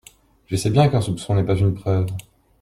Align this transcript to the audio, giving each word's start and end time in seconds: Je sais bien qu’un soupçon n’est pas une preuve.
Je 0.47 0.55
sais 0.55 0.71
bien 0.71 0.89
qu’un 0.89 0.99
soupçon 0.99 1.35
n’est 1.35 1.43
pas 1.43 1.55
une 1.59 1.75
preuve. 1.75 2.07